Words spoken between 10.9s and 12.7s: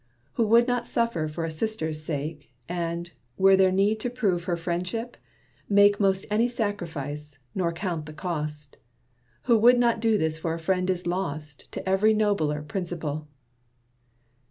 lost To every nobler